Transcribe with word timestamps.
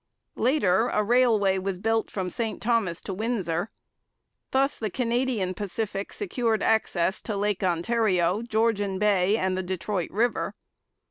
Later, 0.39 0.87
a 0.87 1.03
railway 1.03 1.59
was 1.59 1.77
built 1.77 2.09
from 2.09 2.31
St 2.31 2.59
Thomas 2.59 3.01
to 3.03 3.13
Windsor. 3.13 3.69
Thus 4.49 4.79
the 4.79 4.89
Canadian 4.89 5.53
Pacific 5.53 6.11
secured 6.11 6.63
access 6.63 7.21
to 7.21 7.37
Lake 7.37 7.61
Ontario, 7.63 8.41
Georgian 8.41 8.97
Bay, 8.97 9.37
and 9.37 9.55
the 9.55 9.61
Detroit 9.61 10.09
river. 10.09 10.55